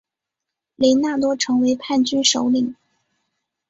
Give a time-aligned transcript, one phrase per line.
[0.77, 2.75] 雷纳多成为叛军首领。